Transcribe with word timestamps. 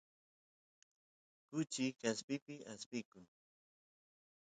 kuchi 1.49 1.85
kaspipi 2.01 2.53
aspiykun 2.71 3.25